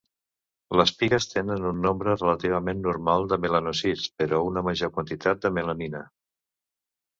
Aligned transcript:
Les 0.79 0.93
pigues 1.01 1.27
tenen 1.33 1.67
un 1.71 1.83
nombre 1.87 2.15
relativament 2.21 2.81
normal 2.87 3.29
dels 3.35 3.43
melanòcits, 3.45 4.09
però 4.23 4.43
una 4.49 4.67
major 4.71 4.93
quantitat 4.99 5.47
de 5.47 5.55
melanina. 5.61 6.05